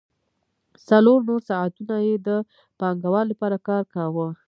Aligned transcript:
څلور 0.89 1.19
نور 1.29 1.41
ساعتونه 1.49 1.95
یې 2.07 2.15
د 2.27 2.29
پانګوال 2.79 3.25
لپاره 3.29 3.57
کار 3.67 3.83
کاوه 3.93 4.27